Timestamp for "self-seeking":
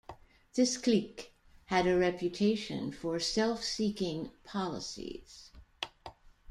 3.19-4.31